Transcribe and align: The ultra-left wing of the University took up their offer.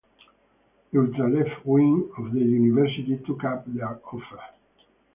The 0.91 0.99
ultra-left 0.99 1.63
wing 1.63 2.09
of 2.17 2.33
the 2.33 2.39
University 2.39 3.17
took 3.23 3.43
up 3.43 3.71
their 3.71 3.99
offer. 4.03 4.39